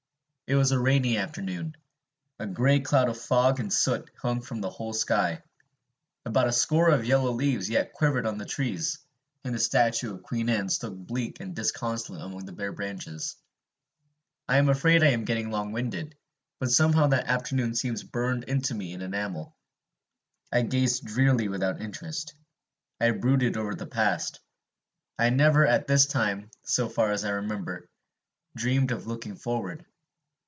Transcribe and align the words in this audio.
It 0.47 0.55
was 0.55 0.73
a 0.73 0.79
rainy 0.81 1.17
afternoon. 1.17 1.77
A 2.37 2.45
gray 2.45 2.81
cloud 2.81 3.07
of 3.07 3.17
fog 3.17 3.61
and 3.61 3.71
soot 3.71 4.11
hung 4.21 4.41
from 4.41 4.59
the 4.59 4.69
whole 4.69 4.91
sky. 4.91 5.43
About 6.25 6.49
a 6.49 6.51
score 6.51 6.89
of 6.89 7.05
yellow 7.05 7.31
leaves 7.31 7.69
yet 7.69 7.93
quivered 7.93 8.25
on 8.25 8.37
the 8.37 8.43
trees, 8.43 8.99
and 9.45 9.55
the 9.55 9.59
statue 9.59 10.13
of 10.13 10.23
Queen 10.23 10.49
Anne 10.49 10.67
stood 10.67 11.07
bleak 11.07 11.39
and 11.39 11.55
disconsolate 11.55 12.21
among 12.21 12.43
the 12.43 12.51
bare 12.51 12.73
branches. 12.73 13.37
I 14.49 14.57
am 14.57 14.67
afraid 14.67 15.03
I 15.05 15.11
am 15.11 15.23
getting 15.23 15.51
long 15.51 15.71
winded, 15.71 16.17
but 16.59 16.69
somehow 16.69 17.07
that 17.07 17.27
afternoon 17.27 17.73
seems 17.73 18.03
burned 18.03 18.43
into 18.43 18.75
me 18.75 18.91
in 18.91 19.01
enamel. 19.01 19.55
I 20.51 20.63
gazed 20.63 21.05
drearily 21.05 21.47
without 21.47 21.79
interest. 21.79 22.33
I 22.99 23.11
brooded 23.11 23.55
over 23.55 23.73
the 23.73 23.87
past; 23.87 24.41
I 25.17 25.29
never, 25.29 25.65
at 25.65 25.87
this 25.87 26.07
time, 26.07 26.51
so 26.65 26.89
far 26.89 27.13
as 27.13 27.23
I 27.23 27.29
remember, 27.29 27.89
dreamed 28.57 28.91
of 28.91 29.07
looking 29.07 29.37
forward. 29.37 29.85